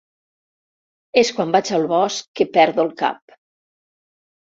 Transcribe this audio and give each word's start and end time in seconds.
És 1.23 1.31
quan 1.37 1.53
vaig 1.57 1.71
al 1.79 1.87
bosc 1.93 2.35
que 2.41 2.51
perdo 2.59 2.89
el 2.89 2.93
cap. 3.07 3.41